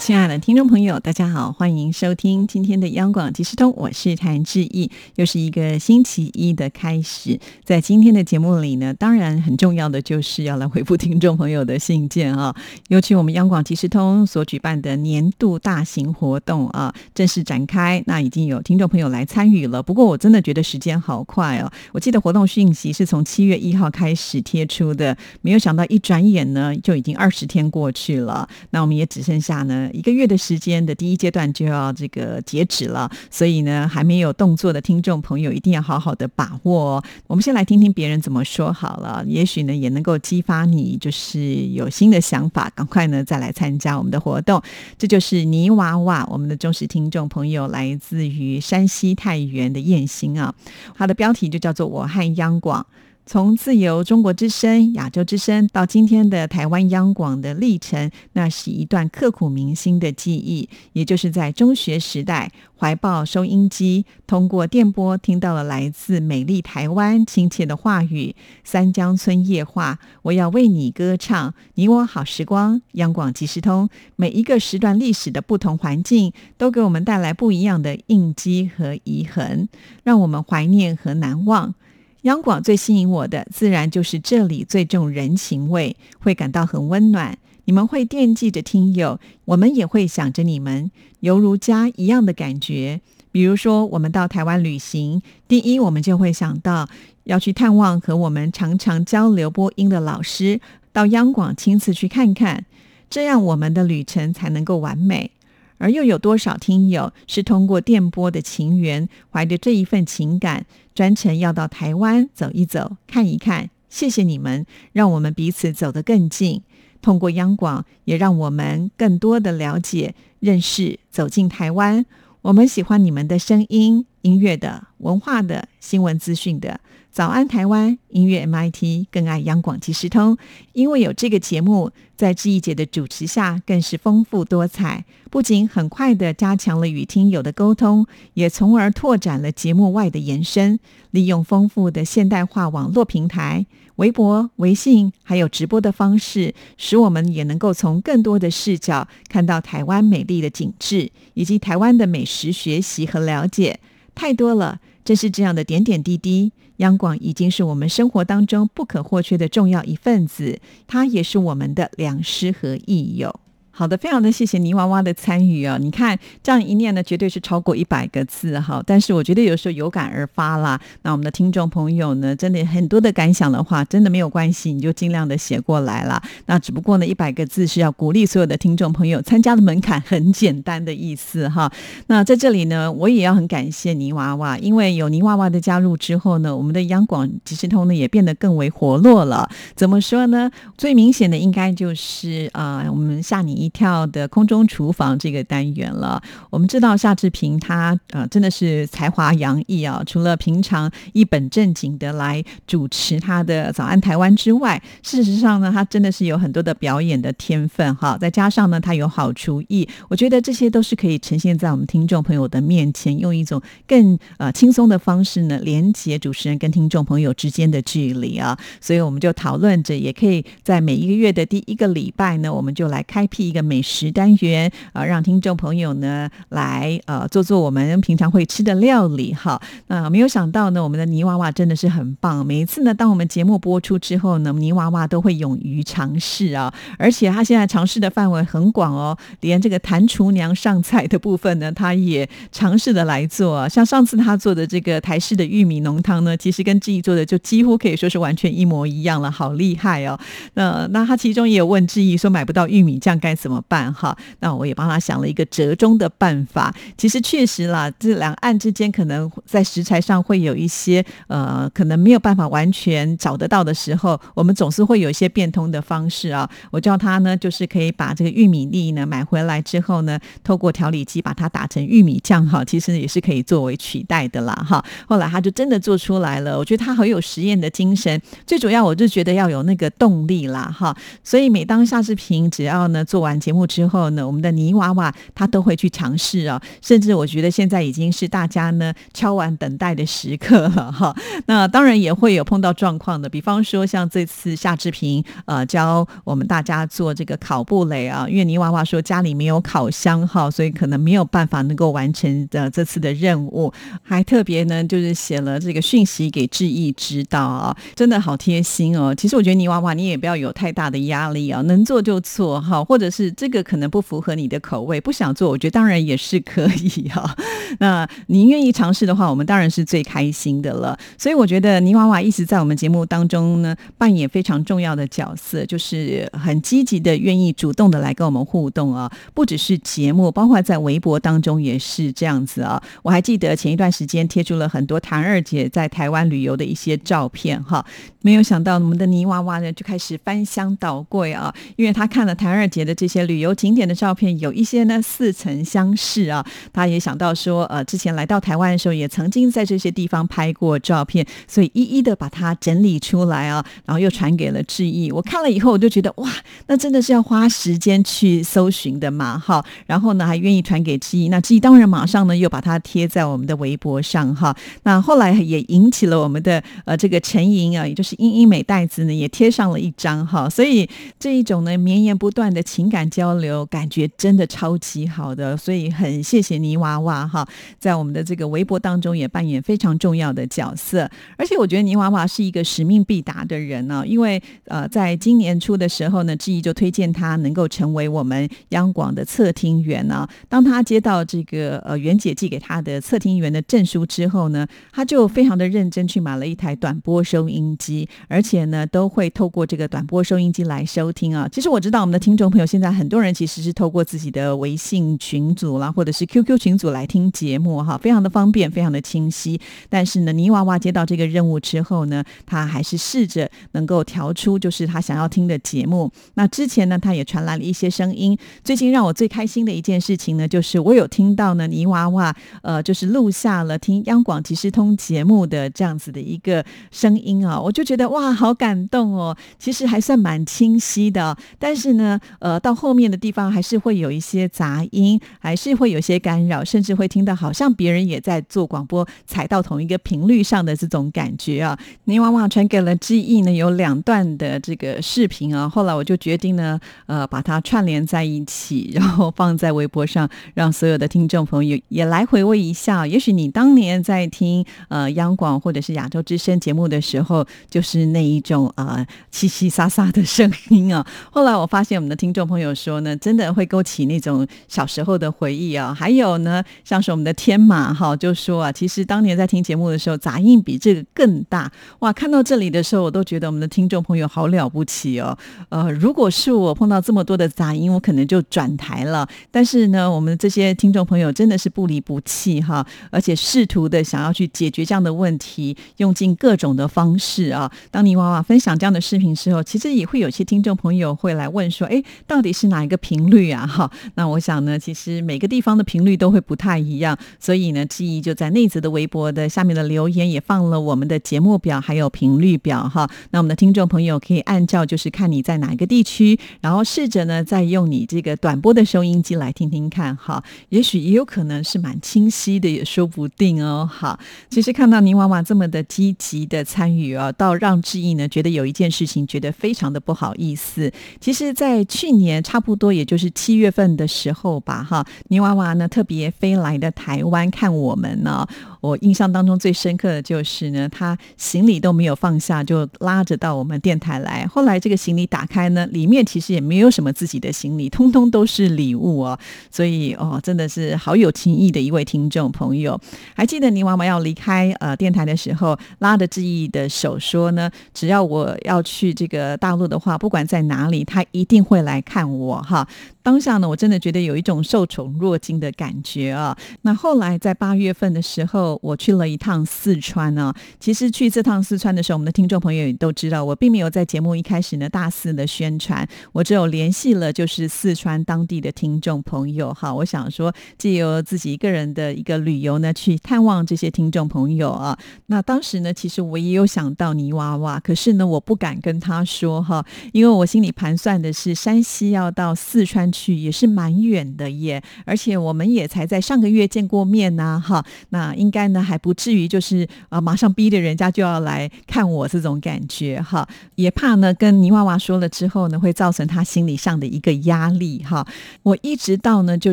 [0.00, 4.90] 亲爱的听众朋友，大家好，欢迎收听今天的央广即时通，我是谭志毅。
[5.16, 12.56] 又是一个星期一的开始，在今天的节目里呢，当然很重要的就是要来回复听众朋友的信件啊。
[12.88, 19.82] 尤其我们央广即时通所举办的年度大型活动啊，正式展开，那已经有听众朋友来参与了。
[19.82, 28.48] 不过我真的觉得时间好快哦，我记得活动讯息是从七月一号开始贴出的，没有想到一转眼呢，就已经二十天过去了。
[28.70, 29.88] 那我们也只剩下呢。
[29.92, 37.02] 一个月的时间的第一阶段就要这个截止了，所以呢，还没有动作的听众朋友一定要好好的把握。
[37.26, 44.62] 我们先来听听别人怎么说好了，也许呢也能够激发你就是有新的想法，赶快呢再来参加我们的活动。
[44.98, 50.54] 这就是泥娃娃，我们的忠实听众朋友来自于山西太原的燕兴啊，
[50.94, 52.86] 它的标题就叫做我和央广。
[53.32, 60.68] 从自由中国之声、亚洲之声到今天的台湾央广的历程，那是一段刻骨铭心的记忆。
[60.94, 68.34] 也就是在中学时代，怀抱收音机，通过电波听到了来自美丽台湾亲切的话语。
[68.64, 71.54] 三江村夜话，我要为你歌唱。
[71.74, 73.88] 你我好时光，央广即时通。
[74.16, 79.68] 每一个时段历史的不同环境，都给我们带来不一样的印记和遗痕，
[80.02, 81.76] 让我们怀念和难忘。
[82.22, 87.38] 央广最吸引我的，自然就是这里最重人情味，会感到很温暖。
[87.64, 90.90] 你们会惦记着听友，我们也会想着你们，
[91.20, 93.00] 犹如家一样的感觉。
[93.32, 96.88] 比如说，我们到台湾旅行，第一我们就会想到
[97.24, 100.60] 要去探望和我们常常交流播音的老师，
[100.92, 102.66] 到央广亲自去看看，
[103.08, 105.30] 这样我们的旅程才能够完美。
[105.78, 110.66] 而又有多少听友是通过电波的情缘，怀着这一份情感，
[111.00, 113.70] 专程要到台湾走一走、看一看？
[113.88, 116.60] 谢谢你们，让我们彼此走得更近。
[117.00, 122.04] 通过央广，也让我们更多的了解、认识、走进台湾。
[122.42, 126.78] 我们喜欢你们的声音、音乐的、文化的、新闻资讯的。
[127.12, 130.38] 早安，台湾音乐 MIT 更爱央广即时通，
[130.74, 135.04] 因为有这个节目，在志毅姐的主持下，更是丰富多彩。
[135.28, 140.78] 不仅很快的加强了与听友的沟通，也从而拓展了节目外的延伸。
[141.10, 143.66] 利用丰富的现代化网络平台，
[143.96, 153.80] 微博、微信，还有直播的方式，使我们也能够从更多的视角看到台湾美丽的景致，以及台湾的美食学习和了解。
[154.14, 156.52] 太多了，正是这样的点点滴滴。
[156.80, 163.40] 央广已经是我们生活当中不可或缺的重要一份子，它也是我们的良师和益友。
[163.80, 165.78] 好的，非常的谢谢泥娃娃的参与啊！
[165.80, 168.82] 你看这样一念呢，绝对是超过一百个字哈。
[168.86, 170.78] 但是我觉得有时候有感而发啦。
[171.00, 176.22] 那我们的听众朋友呢，真的很多的感想的话，真的没有关系，你就尽量的写过来啦。
[176.44, 181.72] 那只不过呢，一百个字是要鼓励所有的听众朋友参加的门槛很简单的意思哈。
[182.08, 189.48] 那在这里呢，我也要很感谢泥娃娃，因为有泥娃娃的加入之后呢，我们的央广即时通呢也变得更为活络了。
[189.74, 190.50] 怎么说呢？
[190.76, 193.69] 最明显的应该就是啊，我们下你一。
[193.70, 196.22] 跳的空中厨房这个单元了。
[196.50, 208.16] 我们知道夏志平他呃真的是才华洋溢啊，除了平常一本正经的来主持他的早安台湾之外，事实上呢，他真的是有很多的表演的天分哈。
[208.18, 218.58] 再加上呢，他有好厨艺，我觉得这些都是可以呈现在我们听众朋友的面前，用一种更呃轻松的方式呢，连接主持人跟听众朋友之间的距离啊。
[218.80, 223.60] 所以我们就讨论着，也可以在每一个月的第一个礼拜呢，我们就来开辟一个。
[223.70, 229.62] 美食单元啊，让听众朋友呢来呃做做我们平常会吃的料理哈。
[229.86, 232.44] 那没有想到呢，我们的泥娃娃真的是很棒。
[232.44, 243.68] 每一次呢，当我们节目播出之后呢，泥娃娃都会勇于尝试啊，而且他现在尝试的范围很广哦，连这个谭厨娘上菜的部分呢，他也尝试的来做。
[243.68, 250.18] 像上次他做的这个台式的玉米浓汤呢，其实跟志毅做的就几乎可以说是完全一模一样了，好厉害哦。
[250.54, 253.30] 那那他其中也有问志毅说买不到玉米酱该。
[253.40, 254.16] 怎么办哈？
[254.40, 256.74] 那我也帮他想了一个折中的办法。
[256.98, 266.48] 其实确实啦，这两岸之间可能在食材上会有一些呃，可能没有办法完全找得到的时候，我们总是会有一些变通的方式啊。
[266.70, 274.84] 我叫他呢，就是可以把这个玉米粒呢买回来之后呢，透过调理机把它打成玉米酱哈，其实也是可以作为取代的啦哈。
[275.06, 278.20] 后来他就真的做出来了，我觉得他很有实验的精神。
[278.46, 280.94] 最主要我就觉得要有那个动力啦哈。
[281.22, 291.14] 所以每当夏志平只要呢做完完节目之后呢，我们的泥娃娃他都会去尝试啊，甚至我觉得现在已经是大家呢敲完等待的时刻了哈。
[291.46, 303.72] 那当然也会有碰到状况的，比方说像这次夏志平呃教我们大家做这个烤布雷啊，因为泥娃娃说家里没有烤箱哈，所以可能没有办法能够完成的这次的任务，
[304.02, 309.14] 还特别呢就是写了这个讯息给志毅知道啊，真的好贴心哦。
[309.14, 317.36] 其实我觉得泥娃娃你也不要有太大的压力啊，能做就做哈，或者是是这个可能不符合你的口味，不想做，我觉得当然也是可以哈。
[317.78, 320.98] 那您愿意尝试的话，我们当然是最开心的了。
[321.18, 329.10] 所以我觉得泥娃娃一直在我们节目当中呢扮演非常重要的角色，就是很积极的、愿意主动的来跟我们互动啊。
[329.34, 332.82] 不只是节目，包括在微博当中也是这样子啊。
[333.02, 337.84] 我还记得前一段时间贴出了很多谭二姐在台湾旅游的一些照片哈，
[338.22, 346.44] 没有想到我们的泥娃娃呢就开始翻箱倒柜啊，因为他看了谭二姐的这些旅游景点的照片，有一些呢似曾相识啊。
[346.72, 355.10] 他也想到说，呃，之前来到台湾的时候，也曾经在这些地方拍过照片，所以一一的把它整理出来啊，然后又传给了志毅。
[355.10, 356.30] 我看了以后，我就觉得哇，
[356.68, 359.64] 那真的是要花时间去搜寻的嘛，哈。
[359.86, 364.56] 然后呢，还愿意传给志毅，那志毅当然马上呢又把它贴在我们的微博上哈。
[364.84, 370.48] 那后来也引起了我们的呃这个陈莹啊，也就是英英美袋子呢，也贴上了一张哈。
[370.48, 377.46] 所以这一种呢绵延不断的情感交流，感觉真的超级好的，所以很谢谢泥娃娃哈，
[377.78, 381.08] 在我们的这个微博当中也扮演非常重要的角色。
[381.36, 390.26] 而且我觉得泥娃娃是一个使命必达的人呢，因为呃在今年初的时候呢，志毅就推荐他能够成为我们央广的测听员呢。
[390.48, 401.48] 当他接到这个呃袁姐寄给他的测听员的证书之后呢，他就非常的认真去买了一台短波收音机，而且呢都会透过这个短波收音机来收听啊。
[401.50, 409.60] 其实我知道我们的听众朋友现在很多人其实是透过自己的微信群组啦，或者是 QQ 群组来听节目哈，非常的方便，非常的清晰。
[409.88, 416.10] 但是呢，泥娃娃接到这个任务之后呢，他还是试着能够调出就是他想要听的节目。
[416.34, 418.36] 那之前呢，他也传来了一些声音。
[418.62, 429.36] 最近让我最开心的一件事情呢，就是我有听到呢，泥娃娃呃，就是录下了听央广即时通节目的这样子的一个声音啊，我就觉得哇，好感动哦。
[429.58, 431.36] 其实还算蛮清晰的。
[431.58, 441.78] 但是呢，呃，到后面的地方还是会有一些杂音，还是会有些干扰，甚至会听到好像别人也在做广播，踩到同一个频率上的这种感觉啊。
[442.04, 445.68] 泥娃娃传给了记忆呢，有两段的这个视频啊。
[445.68, 453.06] 后来我就决定呢，呃，把它串联在一起，然后放在微博上，让所有的听众朋友也来回味一下。
[453.06, 461.06] 也许你当年在听呃央广或者是亚洲之声节目的时候，就是那一种啊稀稀沙沙的声音啊。
[461.30, 465.94] 后来我发现我们的听众朋友朋友说呢，真的会勾起那种小时候的回忆啊。
[465.94, 472.12] 还有呢，像是我们的天马哈，就说啊，其实当年在听节目的时候，杂音比这个更大哇。
[472.12, 475.36] 看到这里的时候，我都觉得我们的听众朋友好了不起哦。
[475.70, 479.26] 呃，如果是我碰到这么多的杂音，我可能就转台了。
[479.50, 487.72] 但是呢，我们这些听众朋友真的是不离不弃哈，而且试图的想要去解决这样的问题，用尽各种的方式啊。
[487.90, 491.14] 当你娃娃分享这样的视频时候，其实也会有些听众朋友。
[491.14, 493.66] 会来问说，哎，到底是哪一个频率啊？
[493.66, 503.10] 哈，那我想呢，其实每个地方的频率都会不太一样，所以呢，志毅就在内子的微博的下面的留言也放了我们的节目表还有频率表哈。
[503.30, 513.88] 那我们的听众朋友可以按照就是看你在哪一个地区，然后试着呢再用你这个短波的收音机来听听看哈，也许也有可能是蛮清晰的，也说不定哦。
[513.90, 520.92] 好，其实看到泥娃娃这么的积极的参与啊，到让志毅呢觉得有一件事情觉得非常的不好意思。
[521.20, 528.46] 其实，在去年差不多也就是七月份的时候吧，哈，泥娃娃呢特别飞来的台湾看我们呢。
[528.80, 534.46] 我印象当中最深刻的就是呢，他行李都没有放下，就拉着到我们电台来。
[534.46, 539.38] 后来这个行李打开呢，里面其实也没有什么自己的行李，通通都是礼物哦。
[539.70, 543.00] 所以哦，真的是好有情谊的一位听众朋友。
[543.34, 552.86] 还记得泥娃娃要离开呃电台的时候，拉着志毅的手说呢，只要我要去这个大陆的话，不管在哪里，他一定会来看我哈。
[553.22, 556.56] 当下呢，我真的觉得有一种受宠若惊的感觉啊。
[556.82, 560.54] 那后来在八月份的时候，我去了一趟四川啊。
[560.78, 569.92] 其实去这趟四川的时候，我们的听众朋友也都知道，我并没有在节目一开始呢大肆的宣传，我只有联系了就是四川当地的听众朋友哈。
[569.92, 574.98] 我想说，借由自己一个人的一个旅游呢，去探望这些听众朋友啊。
[575.26, 583.10] 那当时呢，其实我也有想到泥娃娃，可是呢，我不敢跟他说哈，因为我心里盘算的是山西要到四川。
[583.12, 598.26] 去也是蛮远的耶，而且我们也才在上个月见过面呐，哈，那应该但呢还不至于就是啊马上逼着人家就要来看我这种感觉哈，也怕呢跟泥娃娃说了之后呢会造成他心理上的一个压力哈。
[598.62, 599.72] 我一直到呢就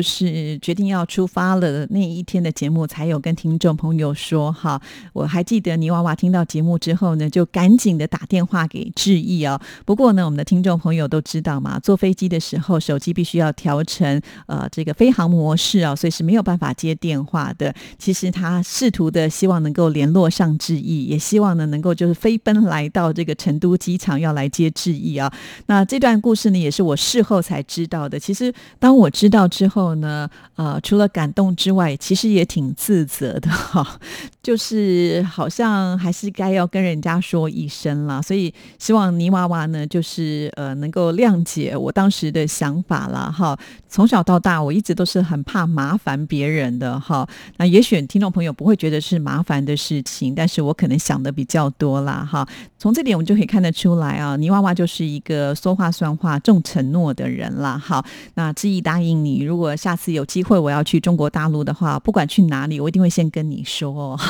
[0.00, 4.80] 是决定要出发了那一天的节目，才有跟听众朋友说哈。
[5.12, 9.60] 我还记得泥娃娃听到节目之后呢，就赶紧的打电话给志毅哦。
[9.84, 13.38] 不过呢，我们的听众朋友都知道嘛，坐飞机的时候手机必须。
[13.38, 17.72] 要调成呃这个飞行模式啊，所以是没有办法接电话的。
[17.96, 25.32] 其实他试图的希望能够联络上志毅，也希望呢能够就是飞奔来到这个成都机场要来接志毅啊。
[25.66, 28.20] 那这段故事呢，也是我事后才知道的。
[28.20, 33.98] 其实当我知道之后呢，呃，除了感动之外，其实也挺自责的哈。
[34.40, 38.22] 就是好像还是该要跟人家说一声啦。
[38.22, 43.18] 所以希望泥娃娃呢，就是呃能够谅解我当时的想法了。
[43.18, 43.58] 啊哈，
[43.88, 47.28] 从小到大，我一直都是很怕麻烦别人的哈。
[47.56, 52.46] 那也许听众朋友不会觉得是麻烦的事情，但是我可能想的比较多啦哈。
[52.78, 57.78] 从这点我们就可以看得出来啊，泥娃娃就是一个说话算话、重承诺的人啦。
[57.78, 58.04] 哈。
[58.34, 64.20] 那志毅答应你，如果下次有机会我要去中国大陆的话，不管去哪里，我一定会先跟你说。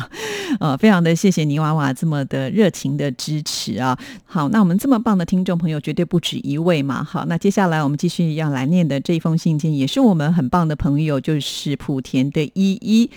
[0.60, 3.98] 呃，非常的谢谢泥娃娃这么的热情的支持啊。
[4.26, 7.02] 好，那我们这么棒的听众朋友绝对不止一位嘛。
[7.02, 8.26] 好，那接下来我们继续。
[8.36, 13.08] 要来念的这一封信件，也是我们很棒的朋友，就是莆田的依依，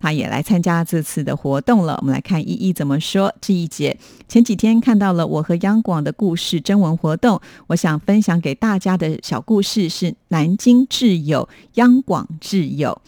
[0.00, 1.96] 他也来参加这次的活动了。
[2.00, 3.34] 我们来看依依怎么说。
[3.40, 3.96] 这一节
[4.28, 13.00] 前几天看到了我和央广的故事征文活动，我想分享给大家的小故事是南京挚友，央广挚友。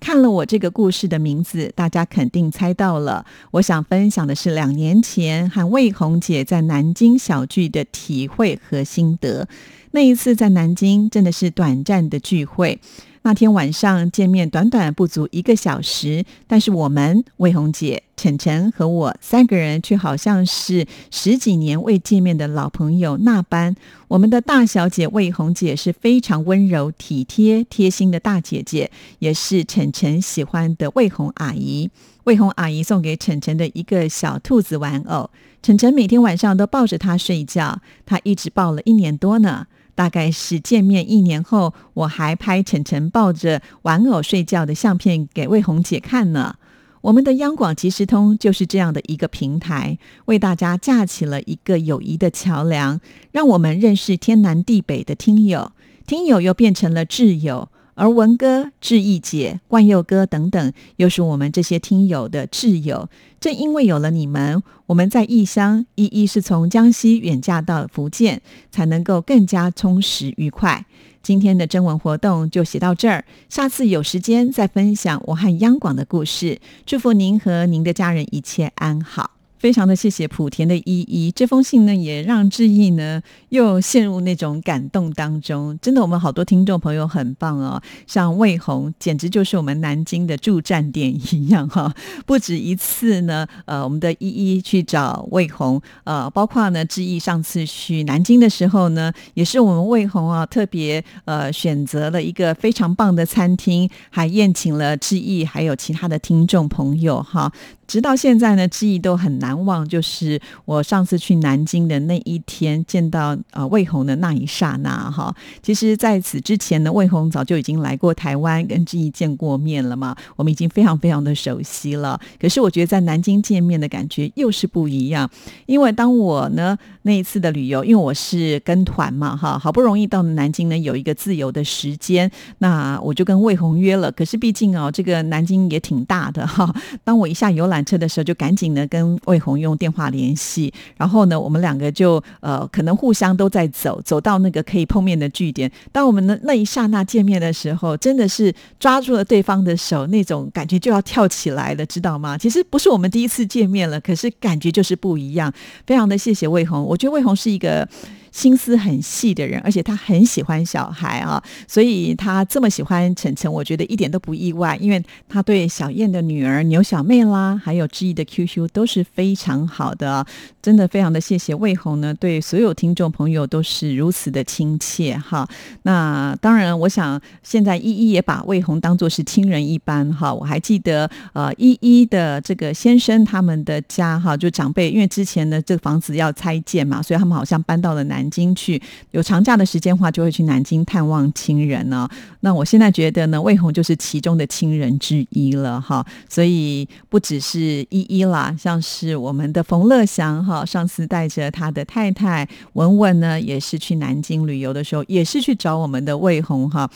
[0.00, 3.26] 看了我这个故事的名字，大家肯定猜到了。
[3.50, 9.48] 我想分享的是两年前和魏红姐在南京小聚的体会和心得。
[9.90, 12.78] 那一次在南京真的是短暂的聚会。
[13.22, 23.74] 那天晚上见面短短不足一个小时，但是我们魏红姐、晨晨和我三个人却好像是十几年未见面的老朋友那般。
[24.06, 31.90] 我们的大小姐魏红姐是非常温柔、体贴、贴心的大姐姐，也是晨晨喜欢的魏红阿姨。
[32.24, 35.30] 魏红阿姨送给晨晨的一个小兔子玩偶，
[35.62, 39.66] 晨晨每天晚上都抱着它睡觉，它一直抱了一年多呢。
[39.98, 46.54] 大概是见面一年后，我还拍晨晨抱着玩偶睡觉的相片给魏红姐看呢。
[47.00, 53.00] 我们的央广即时通就是这样的一个平台，为大家架起了一个友谊的桥梁，
[53.32, 55.72] 让我们认识天南地北的听友，
[56.06, 57.68] 听友又变成了挚友。
[57.98, 63.10] 而文哥、志毅姐、冠佑哥等等，又是我们这些听友的挚友。
[63.40, 68.40] 正因为有了你们，我们在异乡，一一是从江西远嫁到福建，
[68.70, 70.86] 才能够更加充实愉快。
[71.24, 76.60] 今天的征文活动就写到这儿，下次有时间再分享我和央广的故事。
[76.86, 79.37] 祝福您和您的家人一切安好。
[79.58, 85.76] 非常的谢谢莆田的依依，这封信呢也让志毅呢又陷入那种感动当中。
[85.82, 91.92] 真的，我们好多听众朋友很棒哦，像魏红，简直就是我们南京的驻站点一样哈。
[92.24, 107.52] 不止一次呢，呃，我们的依依去找魏红，呃，包括呢志毅上次去南京的时候呢，也是我们魏红啊特别呃选择了一个非常棒的餐厅，还宴请了志毅还有其他的听众朋友哈。
[107.88, 115.34] 直到现在呢，志毅都很难忘，就是我上次去南京的那一天，见到呃魏红的那一刹那哈。
[115.62, 122.20] 其实，在此之前呢，魏红早就已经来过台湾，跟志毅见过面了嘛，我们已经非常非常的熟悉了。
[122.38, 125.28] 可是，我觉得在南京见面的感觉又是不一样，
[125.64, 134.12] 因为当我呢那一次的旅游，因为我是跟团嘛哈，好不容易到南京呢有一个自由的时间，那我就跟魏红约了。
[134.12, 136.70] 可是，毕竟哦，这个南京也挺大的哈，
[137.02, 137.77] 当我一下游览。
[137.84, 145.70] 车的时候就赶紧呢跟魏红用电话联系，然后呢我们两个就呃可能互相都在走，走到那个可以碰面的据点。
[145.92, 152.36] 当我们的那一刹那见面的时候，真的是抓住了对方的手，那种感觉就要跳起来了，知道吗？
[152.36, 155.52] 其实不是我们第一次见面了，可是感觉就是不一样。
[155.86, 157.88] 非常的谢谢魏红，我觉得魏红是一个。
[158.32, 170.26] 心思很细的人，而且他很喜欢小孩啊，所以他这么喜欢晨晨，我觉得一点都不意外，因为他对小燕的女儿牛小妹啦，还有志毅的 QQ 都是非常好的，
[170.68, 175.48] 真的非常的谢谢魏红呢，对所有听众朋友都是如此的亲切哈。
[175.84, 180.30] 那当然，我想现在依依也把魏红当做是亲人一般哈。
[180.30, 188.28] 我还记得呃依依的这个先生他们的家哈，就长辈，因为之前呢这个房子要拆建嘛，所以他们好像搬到了南。
[188.30, 188.78] 京去
[189.12, 192.06] 有长假的时间话，就会去南京探望亲人呢。
[192.40, 196.04] 那我现在觉得呢，魏红就是其中的亲人之一了哈。
[196.28, 197.58] 所以不只是
[197.88, 206.90] 依依啦，像是我们的冯乐祥哈，上次带着他的太太文文呢，也是去南京旅游的时候，也是去找我们的魏红哈。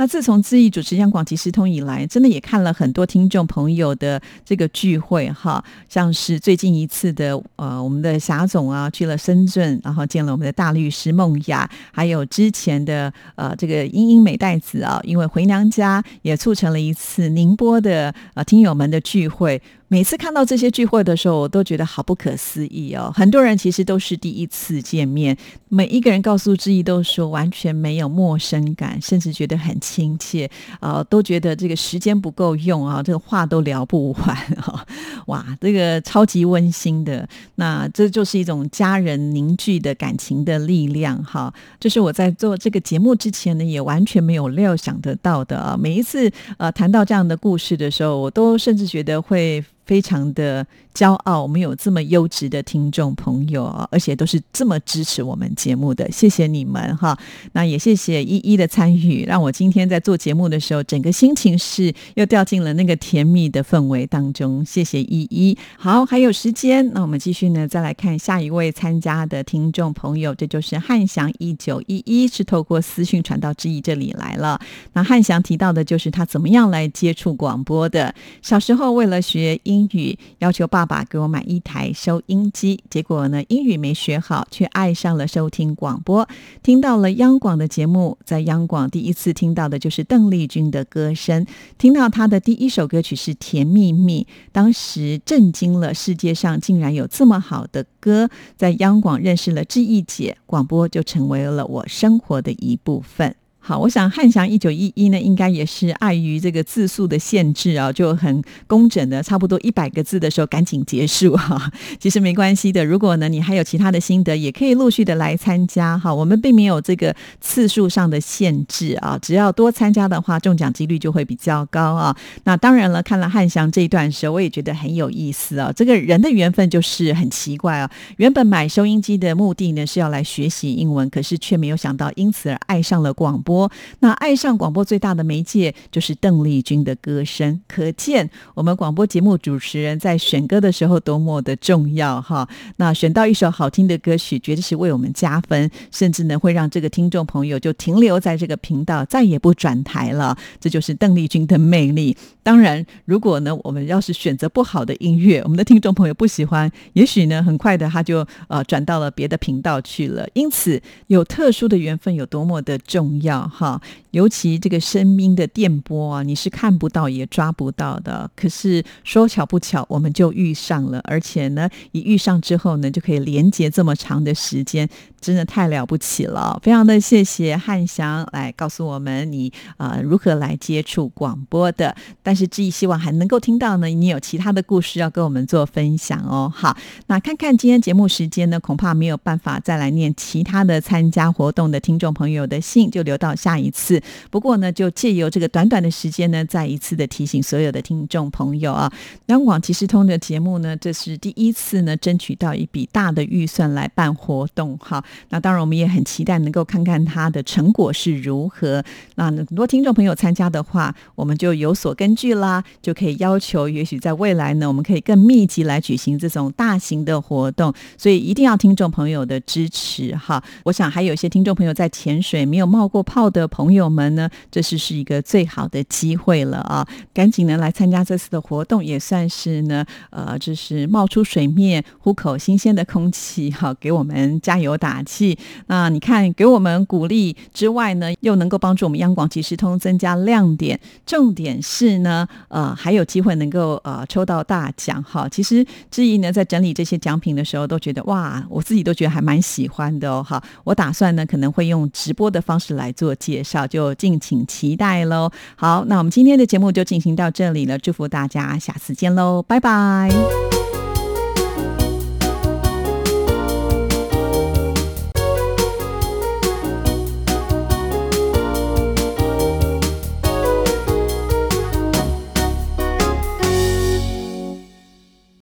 [0.00, 19.60] 那自从自意主持央广即时通以来，真的也看了很多听众朋友的这个聚会哈，像是最近一次的呃，我们的霞总啊去了深圳，然后见了我们的大律师梦雅，还有之前的呃这个英英美代子啊，因为回娘家也促成了一次宁波的呃听友们的聚会。
[19.90, 23.10] 每次看到这些聚会的时候，我都觉得好不可思议哦。
[23.14, 25.34] 很多人其实都是第一次见面，
[25.70, 30.48] 每一个人告诉志毅都说完全没有陌生感，甚至觉得很亲切
[30.80, 34.86] 啊，都觉得这个时间不够用啊，这个话都聊不完哈。
[35.28, 41.50] 哇，这个超级温馨的，那这就是一种家人凝聚的感情的力量哈。
[41.80, 45.74] 这是我在做这个节目之前呢，也完全没有料想得到的啊。
[45.80, 49.64] 每一次呃谈到这样的故事的时候，我都甚至觉得会。
[49.88, 50.66] 非常的
[50.98, 57.16] 骄傲，我们有这么优质的听众朋友，而且都是这么支持我们节目的，谢谢你们哈。
[57.52, 64.64] 那也谢谢依依的参与，让我今天在做节目的时候，整个心情是又掉进了那个甜蜜的氛围当中。
[64.64, 65.56] 谢谢依依。
[65.76, 74.60] 好，还有时间，那我们继续呢，再来看下一位参加的听众朋友，这就是汉翔一九一一，是透过私讯传到志毅这里来了。
[74.94, 78.12] 那汉翔提到的就是他怎么样来接触广播的，
[78.42, 79.56] 小时候为了学。
[79.68, 86.26] 英语要求爸爸给我买一台收音机，结果呢，英语没学好，却爱上了收听广播。
[86.62, 98.30] 听到了央广的节目，在央广第一次听到的就是邓丽君的歌声，听到她的第一首歌曲是《甜蜜蜜》，当时震惊了，世界上竟然有这么好的歌。
[98.56, 103.36] 在央广认识了志毅姐，广播就成为了我生活的一部分。
[103.68, 111.70] 好，我想汉翔一九一一呢，应该也是碍于这个字数的限制啊，就很工整的，差不多一百个字的时候赶紧结束哈。
[112.00, 116.14] 其实没关系的，如果呢你还有其他的心得，也可以陆续的来参加哈。
[116.14, 122.16] 我们并没有这个次数上的限制啊，只要多参加的话，中奖几率就会比较高啊。
[122.44, 125.70] 那当然了，看了汉翔这一段时候，我也觉得很有意思啊。
[125.76, 127.90] 这个人的缘分就是很奇怪啊。
[128.16, 133.57] 原本买收音机的目的呢是要来学习英文，可是却没有想到因此而爱上了广播。
[134.00, 142.46] 那爱上广播最大的媒介就是邓丽君的歌声，可见我们广播节目主持人在选歌的时候多么的重要哈。
[142.76, 150.36] 那选到一首好听的歌曲，绝对是为我们加分，甚至呢会让这个听众朋友就停留在这个频道，再也不转台了。
[150.60, 152.16] 这就是邓丽君的魅力。
[152.42, 160.26] 当然，如果呢我们要是选择不好的音乐，我们的听众朋友不喜欢，也许呢很快的他就呃转到了别的频道去了。
[160.34, 163.47] 因此，有特殊的缘分有多么的重要。
[163.48, 163.80] 哈，
[164.10, 168.28] 尤其这个声音的电波啊，你是看不到也抓不到的。
[168.34, 174.88] 可是说巧不巧，我们就遇上了，而且呢，一遇上之后呢，就可以连接这么长的时间，
[175.20, 176.58] 真的太了不起了。
[176.62, 181.94] 非常的谢谢汉祥来告诉我们你啊如何来接触广播的。
[182.22, 186.52] 但是志毅希望还能够听到呢，你有其他的故事要跟我们做分享哦。
[186.54, 193.27] 好，那看看今天节目时间呢，恐怕没有办法再来念其他的参加活动的听众朋友的信，就留到。
[193.34, 198.92] 下一次，不过呢，就借由这个短短的时间呢，再一次的提醒所有的听众朋友啊，
[199.26, 205.02] 央广即时通的节目呢，这是第一次呢，争取到一笔大的预算来办活动哈。
[205.30, 208.84] 那当然，我们也很期待能够看看它的成果是如何。
[209.16, 217.72] 那很多听众朋友参加的话，我们就有所根据啦，就可以要求，也许在未来呢，我们可以更密集来举行这种大型的活动。
[217.96, 220.42] 所以一定要听众朋友的支持哈。
[220.64, 226.86] 我想还有一些听众朋友在潜水没有冒过泡的朋友们呢，这是是一个最好的机会了啊！
[227.14, 235.38] 赶紧呢来参加这次的活动，也算是呢，呃，就是冒出水面，呼口新鲜的空气，哈，给我们加油打气。
[235.68, 240.78] 那你看，给我们鼓励之外呢，又能够帮助我们央广即时通增加亮点。
[241.06, 245.26] 重点是呢，呃，还有机会能够呃抽到大奖哈。
[245.28, 250.22] 其实志毅呢在整理这些奖品的时候，都觉得哇，我自己都觉得还蛮喜欢的哦。
[250.22, 255.30] 哈，我打算呢可能会用直播的方式来做做介绍，就敬请期待喽。
[255.56, 260.10] 好，那我们今天的节目就进行到这里了，祝福大家，下次见喽，拜拜。